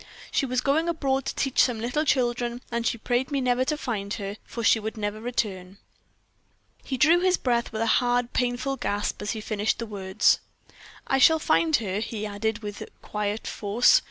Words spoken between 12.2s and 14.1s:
added, with quiet force.